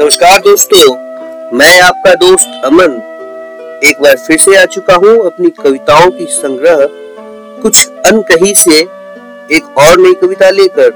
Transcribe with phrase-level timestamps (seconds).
[0.00, 0.94] नमस्कार दोस्तों,
[1.58, 2.92] मैं आपका दोस्त अमन।
[3.84, 6.86] एक बार फिर से आ चुका हूँ अपनी कविताओं की संग्रह,
[7.62, 8.76] कुछ अनकही से
[9.56, 10.90] एक और नई कविता लेकर।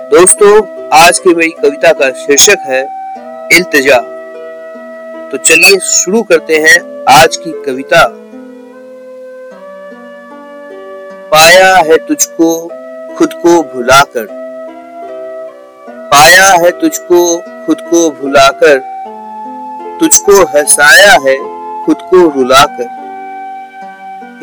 [0.00, 2.82] दोस्तों, आज की मेरी कविता का शीर्षक है,
[3.56, 3.98] इल्तजा।
[5.30, 8.06] तो चलिए शुरू करते हैं आज की कविता।
[11.30, 12.68] पाया है तुझको,
[13.18, 14.43] खुद को भुलाकर।
[16.54, 18.78] पाया है तुझको, खुद को भुलाकर।
[20.00, 21.36] तुझको हंसाया है,
[21.84, 23.04] खुद को रुलाकर।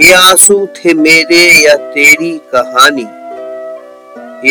[0.04, 3.08] ये आँसू थे मेरे या तेरी कहानी।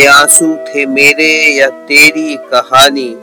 [0.01, 3.17] ये आँसू थे मेरे या तेरी कहानी।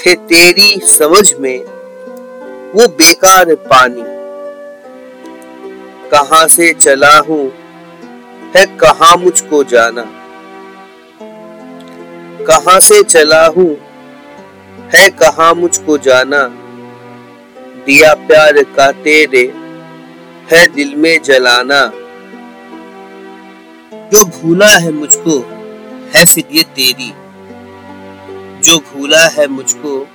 [0.00, 1.64] थे तेरी समझ में
[2.72, 4.02] वो बेकार पानी।
[6.10, 7.52] कहाँ से चला हूँ,
[8.56, 10.25] है कहा मुझको जाना।
[12.50, 13.76] कहाँ से चला हूँ?
[14.94, 16.38] है कहा मुझको जाना?
[17.86, 19.52] दिया प्यार का तेरे
[20.52, 21.92] है दिल में जलाना।
[23.92, 25.38] जो भूला है मुझको
[26.14, 27.12] है फिर ये तेरी।
[28.60, 30.08] जो भूला है मुझको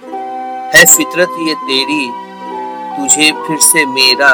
[0.75, 2.11] है फितरत ये तेरी।
[2.97, 4.31] तुझे फिर से मेरा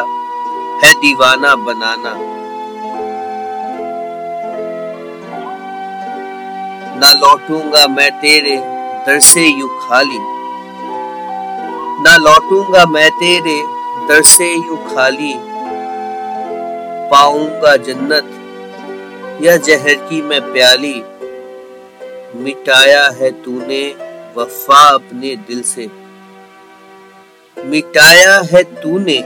[0.84, 2.37] है दीवाना बनाना।
[6.98, 8.56] ना लौटूँगा मैं तेरे
[9.08, 10.18] दर से यू खाली।
[12.04, 13.64] ना लौटूँगा मैं तेरे
[14.08, 15.34] दर से यू खाली।
[17.12, 18.34] पाऊँगा जन्नत
[19.44, 21.04] या जहर की मैं प्याली।
[22.36, 23.96] मिटाया है तूने
[24.38, 25.90] वफा अपने दिल से।
[27.58, 29.20] मिटाया है तूने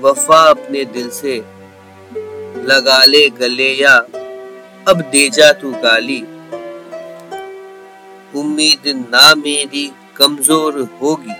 [0.00, 1.36] वफा अपने दिल से।
[2.64, 3.96] लगा ले गले या
[4.88, 6.24] अब दे जा तू गाली।
[8.36, 11.36] उम्मीद ना मेरी कमज़ोर होगी।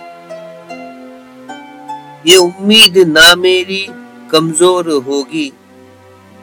[2.31, 3.87] ये उम्मीद ना मेरी
[4.31, 5.53] कमज़ोर होगी।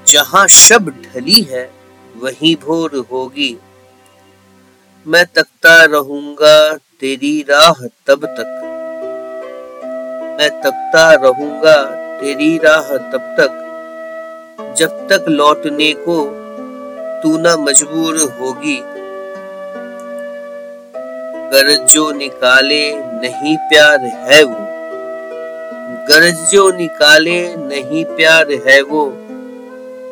[0.06, 1.70] जहाँ शब ढली है,
[2.16, 3.56] वहीं भोर होगी।
[5.06, 8.62] मैं तकता रहूँगा तेरी राह तब तक।
[10.40, 11.82] मैं तकता रहूँगा
[12.20, 13.62] तेरी राह तब तक।
[14.78, 16.24] जब तक लौटने को
[17.22, 18.76] तू ना मजबूर होगी।
[21.46, 24.56] गरज जो निकाले नहीं प्यार है वो।
[26.08, 29.12] गरज जो निकाले नहीं प्यार है वो।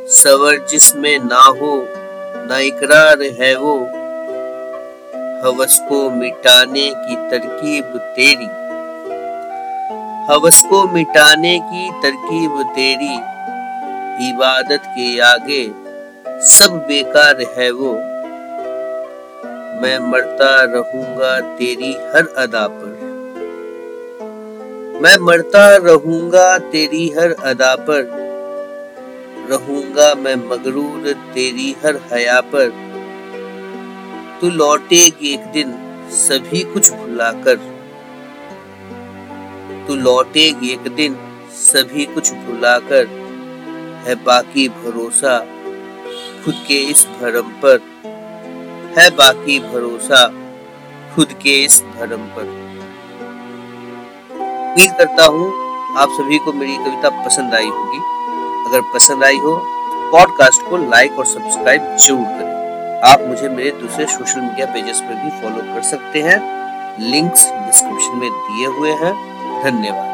[0.08, 1.88] सवर जिसमें ना हो,
[2.48, 3.78] ना इकरार है वो।
[5.44, 8.48] हवस को मिटाने की तरकीब तेरी।
[10.32, 13.14] हवस को मिटाने की तरकीब तेरी।
[14.30, 15.72] इबादत के आगे
[16.40, 18.13] सब बेकार है वो।
[19.82, 22.92] मैं मरता रहूँगा तेरी हर अदा पर।
[25.02, 28.02] मैं मरता रहूँगा तेरी हर अदा पर।
[29.50, 32.68] रहूँगा मैं मगरूर तेरी हर हया पर।
[34.40, 35.74] तू लौटेगी एक दिन
[36.10, 37.56] सभी कुछ भुलाकर
[39.88, 41.16] तू लौटेगी एक दिन
[41.52, 43.06] सभी कुछ भुलाकर
[44.06, 45.38] है बाकी भरोसा
[46.44, 47.78] खुद के इस भरम पर।
[48.98, 50.26] है बाकी भरोसा
[51.14, 52.48] खुद के इस भरम पर।
[54.68, 55.46] उम्मीद करता हूँ
[55.98, 57.98] आप सभी को मेरी कविता पसंद आई होगी।
[58.68, 59.56] अगर पसंद आई हो
[60.12, 62.52] पॉडकास्ट को लाइक और सब्सक्राइब ज़रूर करें।
[63.10, 66.38] आप मुझे मेरे दूसरे सोशल मीडिया पेजेस पर भी फॉलो कर सकते हैं।
[67.00, 69.14] लिंक्स डिस्क्रिप्शन में दिए हुए हैं।
[69.64, 70.13] धन्यवाद।